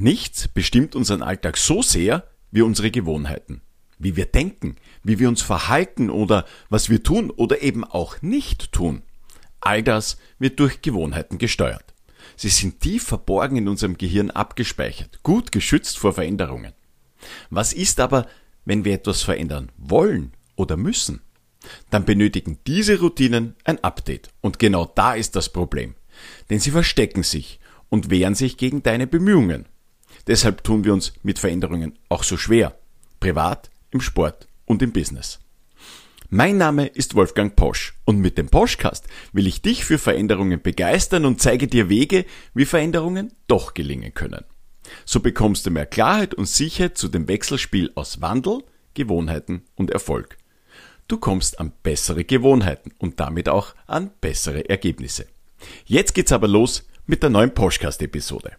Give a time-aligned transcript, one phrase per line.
[0.00, 3.62] Nichts bestimmt unseren Alltag so sehr wie unsere Gewohnheiten.
[3.98, 8.70] Wie wir denken, wie wir uns verhalten oder was wir tun oder eben auch nicht
[8.70, 9.02] tun.
[9.60, 11.94] All das wird durch Gewohnheiten gesteuert.
[12.36, 16.74] Sie sind tief verborgen in unserem Gehirn abgespeichert, gut geschützt vor Veränderungen.
[17.50, 18.28] Was ist aber,
[18.64, 21.22] wenn wir etwas verändern wollen oder müssen?
[21.90, 24.28] Dann benötigen diese Routinen ein Update.
[24.42, 25.96] Und genau da ist das Problem.
[26.50, 27.58] Denn sie verstecken sich
[27.88, 29.66] und wehren sich gegen deine Bemühungen.
[30.28, 32.78] Deshalb tun wir uns mit Veränderungen auch so schwer.
[33.18, 35.40] Privat, im Sport und im Business.
[36.28, 41.24] Mein Name ist Wolfgang Posch und mit dem Poschcast will ich dich für Veränderungen begeistern
[41.24, 44.44] und zeige dir Wege, wie Veränderungen doch gelingen können.
[45.06, 50.36] So bekommst du mehr Klarheit und Sicherheit zu dem Wechselspiel aus Wandel, Gewohnheiten und Erfolg.
[51.08, 55.24] Du kommst an bessere Gewohnheiten und damit auch an bessere Ergebnisse.
[55.86, 58.52] Jetzt geht's aber los mit der neuen Poschcast-Episode.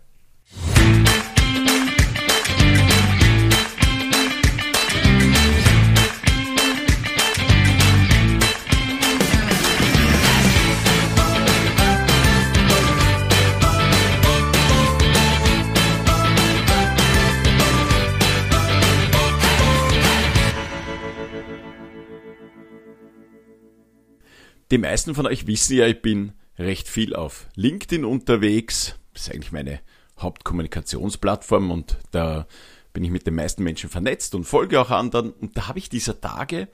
[24.71, 28.99] Die meisten von euch wissen ja, ich bin recht viel auf LinkedIn unterwegs.
[29.13, 29.79] Das ist eigentlich meine
[30.19, 32.45] Hauptkommunikationsplattform und da
[32.93, 35.31] bin ich mit den meisten Menschen vernetzt und folge auch anderen.
[35.31, 36.67] Und da habe ich dieser Tage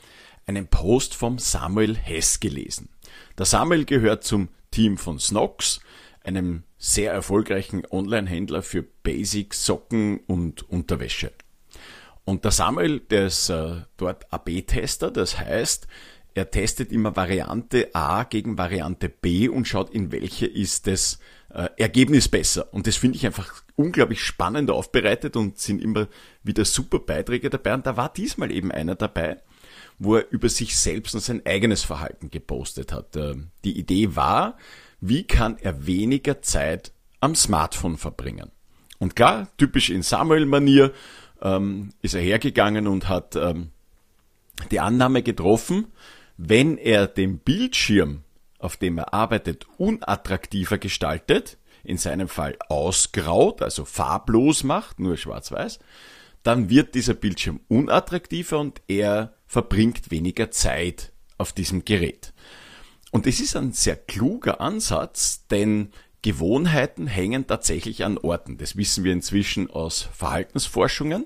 [0.46, 2.90] einen Post vom Samuel Hess gelesen.
[3.38, 5.80] Der Samuel gehört zum Team von Snox,
[6.22, 11.32] einem sehr erfolgreichen Online-Händler für Basic, Socken und Unterwäsche.
[12.26, 15.88] Und der Samuel, der ist äh, dort AB-Tester, das heißt,
[16.36, 21.18] er testet immer Variante A gegen Variante B und schaut, in welche ist das
[21.50, 22.74] äh, Ergebnis besser.
[22.74, 26.10] Und das finde ich einfach unglaublich spannend aufbereitet und sind immer
[26.44, 27.74] wieder super Beiträge dabei.
[27.74, 29.38] Und da war diesmal eben einer dabei,
[29.98, 33.16] wo er über sich selbst und sein eigenes Verhalten gepostet hat.
[33.16, 34.58] Äh, die Idee war,
[35.00, 38.52] wie kann er weniger Zeit am Smartphone verbringen?
[39.00, 40.92] Und klar, typisch in Samuel-Manier
[41.42, 43.72] ähm, ist er hergegangen und hat ähm,
[44.72, 45.88] die Annahme getroffen,
[46.38, 48.24] wenn er den Bildschirm,
[48.60, 55.80] auf dem er arbeitet, unattraktiver gestaltet, in seinem Fall ausgraut, also farblos macht, nur schwarz-weiß,
[56.44, 62.34] dann wird dieser Bildschirm unattraktiver und er verbringt weniger Zeit auf diesem Gerät.
[63.12, 65.92] Und es ist ein sehr kluger Ansatz, denn
[66.22, 68.58] Gewohnheiten hängen tatsächlich an Orten.
[68.58, 71.26] Das wissen wir inzwischen aus Verhaltensforschungen.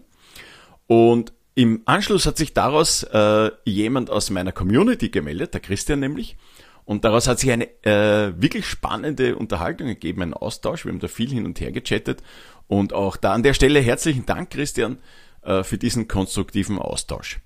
[0.88, 6.38] Und im Anschluss hat sich daraus äh, jemand aus meiner Community gemeldet, der Christian nämlich.
[6.86, 10.86] Und daraus hat sich eine äh, wirklich spannende Unterhaltung gegeben, ein Austausch.
[10.86, 12.24] Wir haben da viel hin und her gechattet.
[12.68, 15.00] Und auch da an der Stelle herzlichen Dank, Christian,
[15.42, 17.42] äh, für diesen konstruktiven Austausch.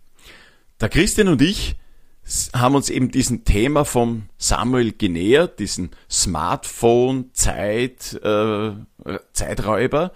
[0.79, 1.75] Der Christian und ich
[2.53, 8.73] haben uns eben diesem Thema vom Samuel genähert, diesen Smartphone-Zeit, äh,
[9.33, 10.11] Zeiträuber.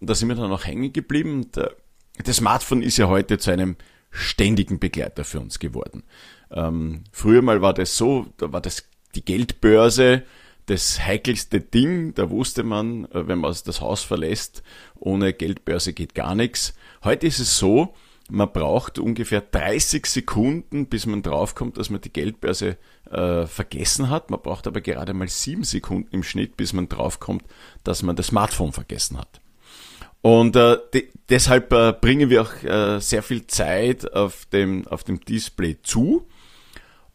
[0.00, 1.34] Und da sind wir dann auch hängen geblieben.
[1.34, 1.68] Und, äh,
[2.18, 3.76] das Smartphone ist ja heute zu einem
[4.10, 6.02] ständigen Begleiter für uns geworden.
[6.50, 8.84] Ähm, früher mal war das so, da war das
[9.14, 10.24] die Geldbörse
[10.66, 12.14] das heikelste Ding.
[12.14, 14.62] Da wusste man, äh, wenn man das Haus verlässt,
[14.94, 16.74] ohne Geldbörse geht gar nichts.
[17.04, 17.94] Heute ist es so,
[18.30, 22.78] man braucht ungefähr 30 Sekunden, bis man draufkommt, dass man die Geldbörse
[23.10, 24.30] äh, vergessen hat.
[24.30, 27.44] Man braucht aber gerade mal sieben Sekunden im Schnitt, bis man draufkommt,
[27.84, 29.41] dass man das Smartphone vergessen hat.
[30.22, 35.02] Und äh, de deshalb äh, bringen wir auch äh, sehr viel Zeit auf dem, auf
[35.02, 36.26] dem Display zu.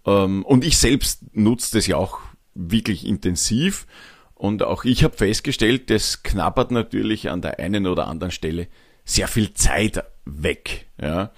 [0.05, 2.19] Ähm, und ich selbst nutze das ja auch
[2.53, 3.87] wirklich intensiv.
[4.33, 8.67] Und auch ich habe festgestellt, das knabbert natürlich an der einen oder anderen Stelle
[9.05, 10.87] sehr viel Zeit weg.
[11.01, 11.31] Ja.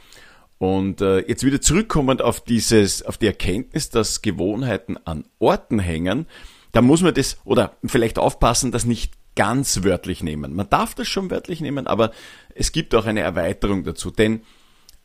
[0.58, 6.26] Und äh, jetzt wieder zurückkommend auf dieses, auf die Erkenntnis, dass Gewohnheiten an Orten hängen,
[6.72, 10.54] da muss man das oder vielleicht aufpassen, dass nicht ganz wörtlich nehmen.
[10.54, 12.12] Man darf das schon wörtlich nehmen, aber
[12.54, 14.42] es gibt auch eine Erweiterung dazu, denn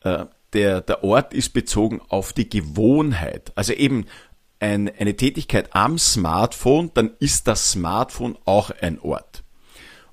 [0.01, 3.53] äh, der, der Ort ist bezogen auf die Gewohnheit.
[3.55, 4.07] Also eben
[4.59, 9.45] ein, eine Tätigkeit am Smartphone, dann ist das Smartphone auch ein Ort.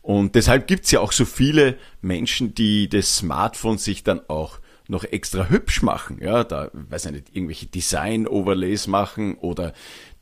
[0.02, 4.60] Und deshalb gibt's ja auch so viele Menschen, die das Smartphone sich dann auch
[4.92, 6.18] noch extra hübsch machen.
[6.20, 9.72] Ja, da, weiß ich nicht, irgendwelche Design-Overlays machen oder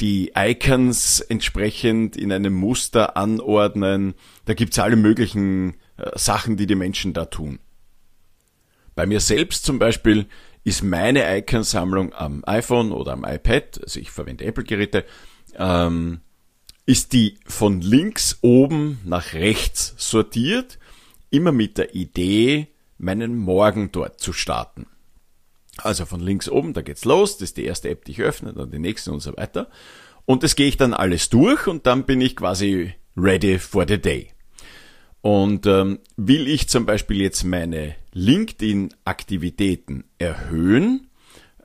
[0.00, 4.14] die Icons entsprechend in einem Muster anordnen.
[4.46, 7.58] Da gibt's alle möglichen äh, Sachen, die die Menschen da tun.
[8.94, 10.26] Bei mir selbst zum Beispiel
[10.64, 15.04] ist meine Iconsammlung am iPhone oder am iPad, also ich verwende Apple-Geräte,
[15.56, 16.20] ähm,
[16.86, 20.78] ist die von links oben nach rechts sortiert
[21.30, 22.66] immer mit der Idee,
[23.00, 24.86] meinen Morgen dort zu starten.
[25.78, 28.52] Also von links oben, da geht's los, das ist die erste App, die ich öffne,
[28.52, 29.68] dann die nächste und so weiter.
[30.26, 33.98] Und das gehe ich dann alles durch und dann bin ich quasi ready for the
[33.98, 34.28] day.
[35.22, 41.08] Und ähm, will ich zum Beispiel jetzt meine LinkedIn-Aktivitäten erhöhen,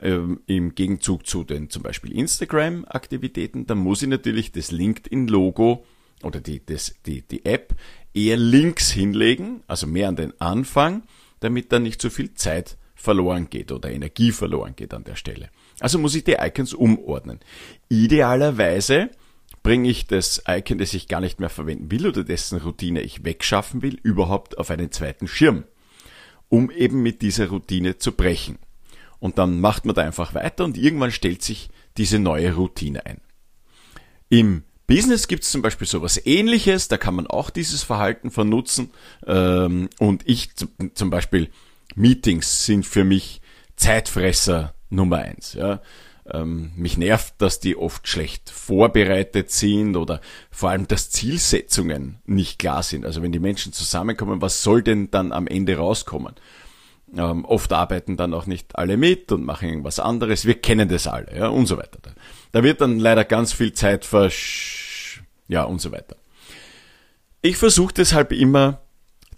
[0.01, 5.85] ähm, im Gegenzug zu den zum Beispiel Instagram-Aktivitäten, dann muss ich natürlich das LinkedIn-Logo
[6.23, 7.75] oder die, das, die, die App
[8.13, 11.03] eher links hinlegen, also mehr an den Anfang,
[11.45, 15.49] damit dann nicht so viel Zeit verloren geht oder Energie verloren geht an der Stelle.
[15.79, 17.39] Also muss ich die Icons umordnen.
[17.87, 19.11] Idealerweise
[19.61, 23.23] bringe ich das Icon, das ich gar nicht mehr verwenden will oder dessen Routine ich
[23.23, 25.65] wegschaffen will, überhaupt auf einen zweiten Schirm,
[26.49, 28.57] um eben mit dieser Routine zu brechen.
[29.19, 33.21] Und dann macht man da einfach weiter und irgendwann stellt sich diese neue Routine ein.
[34.29, 38.91] Im Business gibt es zum Beispiel sowas ähnliches, da kann man auch dieses Verhalten vernutzen.
[39.25, 41.49] Ähm, und ich zum Beispiel,
[41.95, 43.41] Meetings sind für mich
[43.75, 45.53] Zeitfresser Nummer eins.
[45.53, 45.81] Ja.
[46.31, 52.57] Ähm, mich nervt, dass die oft schlecht vorbereitet sind oder vor allem, dass Zielsetzungen nicht
[52.57, 53.05] klar sind.
[53.05, 56.35] Also wenn die Menschen zusammenkommen, was soll denn dann am Ende rauskommen?
[57.17, 60.45] Ähm, oft arbeiten dann auch nicht alle mit und machen irgendwas anderes.
[60.45, 61.99] Wir kennen das alle, ja, und so weiter.
[62.51, 66.17] Da wird dann leider ganz viel Zeit versch, ja, und so weiter.
[67.41, 68.81] Ich versuche deshalb immer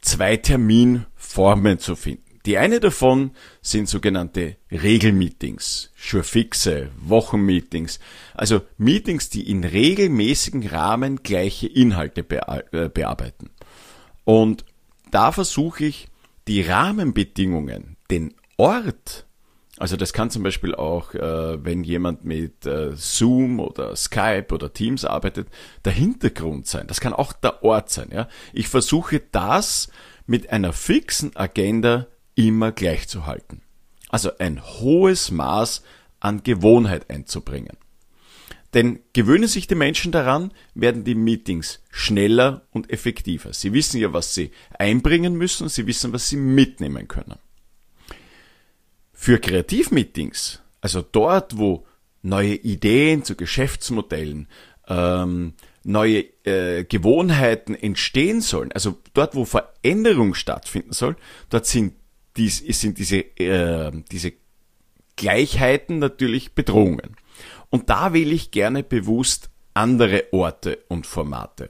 [0.01, 2.23] zwei Terminformen zu finden.
[2.45, 3.31] Die eine davon
[3.61, 7.99] sind sogenannte Regelmeetings, Schurfixe, Wochenmeetings,
[8.33, 12.21] also Meetings, die in regelmäßigen Rahmen gleiche Inhalte
[12.71, 13.49] äh, bearbeiten.
[14.23, 14.63] Und
[15.11, 16.07] da versuche ich
[16.47, 19.27] die Rahmenbedingungen, den Ort,
[19.77, 24.73] also das kann zum Beispiel auch, äh, wenn jemand mit äh, Zoom oder Skype oder
[24.73, 25.49] Teams arbeitet,
[25.85, 26.87] der Hintergrund sein.
[26.87, 28.09] Das kann auch der Ort sein.
[28.11, 28.27] Ja?
[28.53, 29.89] Ich versuche das
[30.25, 33.61] mit einer fixen Agenda immer gleich zu halten.
[34.09, 35.83] Also ein hohes Maß
[36.19, 37.77] an Gewohnheit einzubringen.
[38.73, 43.53] Denn gewöhnen sich die Menschen daran, werden die Meetings schneller und effektiver.
[43.53, 47.39] Sie wissen ja, was sie einbringen müssen, sie wissen, was sie mitnehmen können.
[49.13, 51.85] Für Kreativmeetings, also dort, wo
[52.21, 54.47] neue Ideen zu Geschäftsmodellen,
[54.87, 55.53] ähm,
[55.83, 61.15] neue äh, Gewohnheiten entstehen sollen, also dort, wo Veränderung stattfinden soll,
[61.49, 61.93] dort sind
[62.35, 64.33] dies, sind diese, äh, diese
[65.15, 67.16] Gleichheiten natürlich Bedrohungen.
[67.69, 71.69] Und da wähle ich gerne bewusst andere Orte und Formate.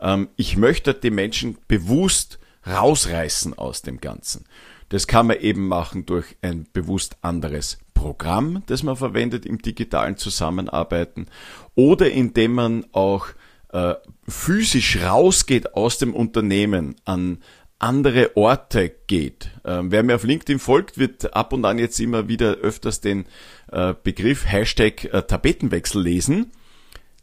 [0.00, 4.44] Ähm, ich möchte die Menschen bewusst rausreißen aus dem Ganzen.
[4.88, 10.16] Das kann man eben machen durch ein bewusst anderes Programm, das man verwendet im digitalen
[10.16, 11.26] Zusammenarbeiten
[11.74, 13.28] oder indem man auch
[13.72, 13.94] äh,
[14.28, 17.38] physisch rausgeht aus dem Unternehmen an,
[17.78, 19.50] andere Orte geht.
[19.64, 23.26] Ähm, wer mir auf LinkedIn folgt, wird ab und an jetzt immer wieder öfters den
[23.70, 26.52] äh, Begriff Hashtag äh, Tapetenwechsel lesen.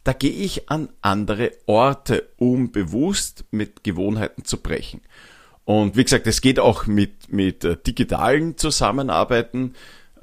[0.04, 5.00] Da gehe ich an andere Orte, um bewusst mit Gewohnheiten zu brechen.
[5.64, 9.74] Und wie gesagt, es geht auch mit, mit äh, digitalen Zusammenarbeiten.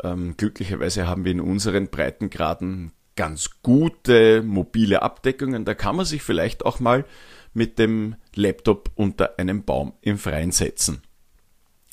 [0.04, 5.66] Ähm, glücklicherweise haben wir in unseren Breitengraden ganz gute mobile Abdeckungen.
[5.66, 7.06] Da kann man sich vielleicht auch mal
[7.54, 11.02] mit dem Laptop unter einem Baum im Freien setzen.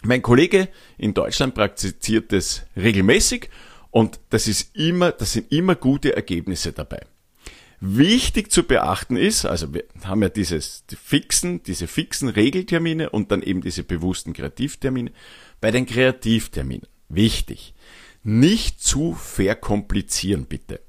[0.05, 3.49] Mein Kollege in Deutschland praktiziert das regelmäßig
[3.91, 7.01] und das ist immer, das sind immer gute Ergebnisse dabei.
[7.81, 13.31] Wichtig zu beachten ist, also wir haben ja dieses die fixen, diese fixen Regeltermine und
[13.33, 15.13] dann eben diese bewussten Kreativtermine.
[15.61, 17.75] Bei den Kreativterminen wichtig,
[18.23, 20.81] nicht zu verkomplizieren bitte.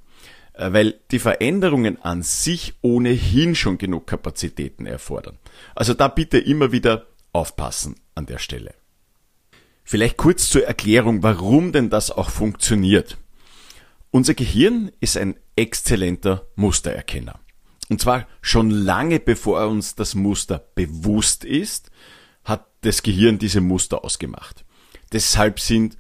[0.58, 5.38] Äh, weil die Veränderungen an sich ohnehin schon genug Kapazitäten erfordern.
[5.76, 8.74] Also da bitte immer wieder aufpassen an der Stelle.
[9.84, 13.18] Vielleicht kurz zur Erklärung, warum denn das auch funktioniert.
[14.10, 17.40] Unser Gehirn ist ein exzellenter Mustererkenner.
[17.90, 21.92] Und zwar schon lange bevor uns das Muster bewusst ist,
[22.44, 24.66] hat das Gehirn diese Muster ausgemacht.
[25.14, 25.98] Deshalb sind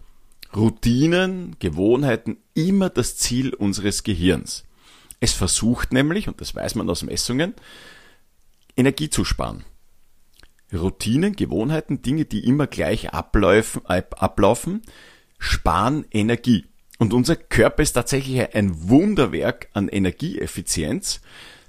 [0.56, 4.66] Routinen, Gewohnheiten immer das Ziel unseres Gehirns.
[5.20, 7.54] Es versucht nämlich, und das weiß man aus Messungen,
[8.76, 9.64] Energie zu sparen.
[10.74, 14.82] Routinen, Gewohnheiten, Dinge, die immer gleich ablaufen, ablaufen
[15.40, 16.66] sparen Energie.
[16.98, 21.22] Und unser Körper ist tatsächlich ein Wunderwerk an Energieeffizienz.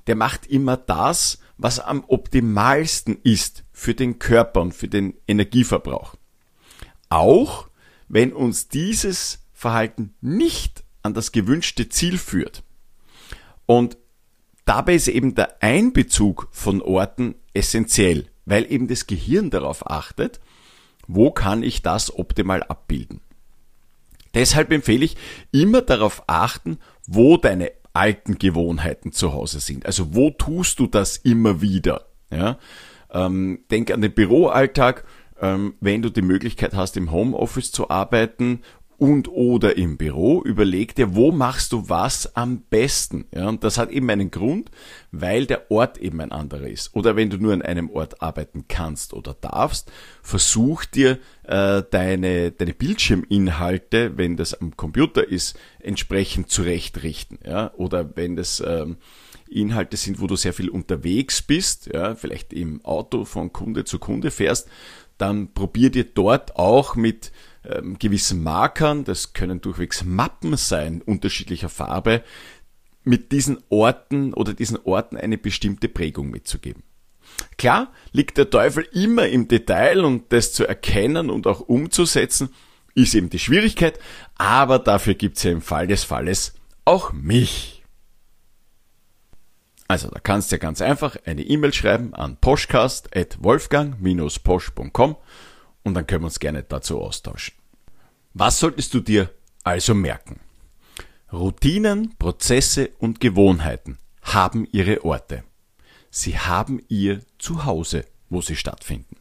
[0.07, 6.15] Der macht immer das, was am optimalsten ist für den Körper und für den Energieverbrauch.
[7.11, 7.68] Auch
[8.09, 12.63] wenn uns dieses Verhalten nicht an das gewünschte Ziel führt.
[13.67, 13.97] Und
[14.65, 18.31] dabei ist eben der Einbezug von Orten essentiell.
[18.51, 20.41] weil eben das Gehirn darauf achtet,
[21.07, 23.21] wo kann ich das optimal abbilden.
[24.33, 25.17] Deshalb empfehle ich
[25.53, 29.85] immer darauf achten, wo deine alten Gewohnheiten zu Hause sind.
[29.85, 32.07] Also wo tust du das immer wieder?
[32.31, 32.59] Ja?
[33.11, 35.05] Ähm, denk an den Büroalltag,
[35.41, 38.61] ähm, wenn du die Möglichkeit hast, im Homeoffice zu arbeiten
[38.99, 43.27] und oder im Büro, überleg dir, wo machst du was am besten.
[43.33, 44.73] Ja, und das hat eben einen Grund,
[45.13, 46.95] weil der Ort eben ein anderer ist.
[46.97, 52.51] Oder wenn du nur an einem Ort arbeiten kannst oder darfst, versuch dir äh, deine,
[52.51, 57.39] deine Bildschirminhalte, wenn das am Computer ist, entsprechend zurechtrichten.
[57.47, 58.97] Ja, oder wenn das ähm,
[59.49, 64.01] Inhalte sind, wo du sehr viel unterwegs bist, ja, vielleicht im Auto von Kunde zu
[64.01, 64.69] Kunde fährst,
[65.19, 67.33] dann probier dir dort auch mit
[67.65, 72.23] ähm, gewissen Markern, das können durchwegs Mappen sein, unterschiedlicher Farbe,
[73.05, 76.83] mit diesen Orten oder diesen Orten eine bestimmte Prägung mitzugeben.
[77.57, 82.51] Klar liegt der Teufel immer im Detail und das zu erkennen und auch umzusetzen,
[82.95, 83.99] ist eben die Schwierigkeit,
[84.37, 87.78] aber dafür gibt's ja im Fall des Falles auch mich.
[89.89, 95.17] Also da kannst du ja ganz einfach eine E-Mail schreiben an poschcast.wolfgang-posch.com
[95.83, 97.55] und dann können wir uns gerne dazu austauschen.
[98.35, 99.31] Was solltest du dir
[99.65, 100.41] also merken?
[101.33, 105.45] Routinen, Prozesse und Gewohnheiten haben ihre Orte.
[106.11, 109.17] Sie haben ihr Zuhause, wo sie stattfinden.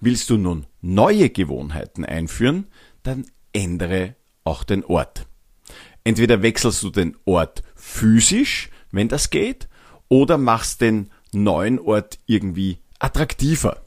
[0.00, 2.66] Willst du nun neue Gewohnheiten einführen,
[3.04, 5.28] dann ändere auch den Ort.
[6.02, 9.68] Entweder wechselst du den Ort physisch, wenn das geht,
[10.08, 13.84] oder machst den neuen Ort irgendwie attraktiver.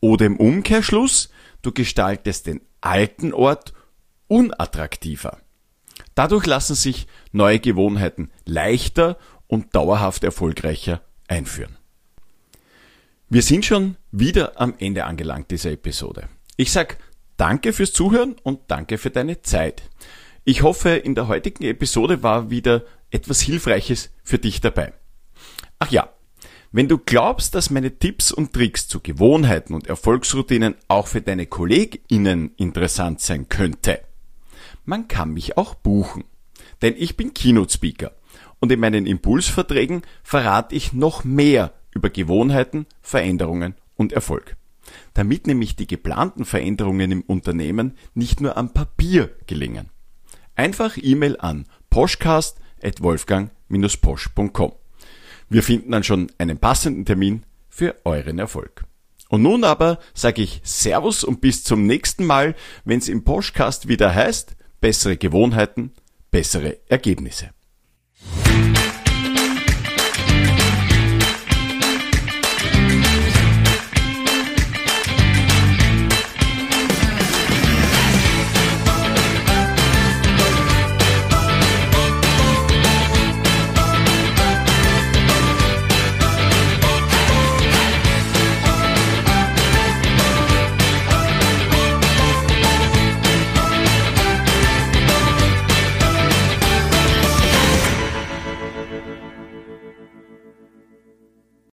[0.00, 1.30] Oder im Umkehrschluss,
[1.62, 3.72] du gestaltest den alten Ort
[4.28, 5.38] unattraktiver.
[6.14, 11.76] Dadurch lassen sich neue Gewohnheiten leichter und dauerhaft erfolgreicher einführen.
[13.28, 16.28] Wir sind schon wieder am Ende angelangt dieser Episode.
[16.56, 16.98] Ich sag
[17.36, 19.82] danke fürs Zuhören und danke für deine Zeit.
[20.44, 24.92] Ich hoffe, in der heutigen Episode war wieder etwas Hilfreiches für dich dabei.
[25.82, 26.08] Ach ja,
[26.70, 31.46] wenn du glaubst, dass meine Tipps und Tricks zu Gewohnheiten und Erfolgsroutinen auch für deine
[31.46, 33.98] KollegInnen interessant sein könnte,
[34.84, 36.22] man kann mich auch buchen.
[36.82, 38.12] Denn ich bin Keynote Speaker
[38.60, 44.56] und in meinen Impulsverträgen verrate ich noch mehr über Gewohnheiten, Veränderungen und Erfolg.
[45.14, 49.90] Damit nämlich die geplanten Veränderungen im Unternehmen nicht nur am Papier gelingen.
[50.54, 54.81] Einfach E-Mail an poschcast.wolfgang-posch.com.
[55.52, 58.84] Wir finden dann schon einen passenden Termin für euren Erfolg.
[59.28, 62.54] Und nun aber sage ich Servus und bis zum nächsten Mal,
[62.86, 65.92] wenn es im Podcast wieder heißt, bessere Gewohnheiten,
[66.30, 67.50] bessere Ergebnisse.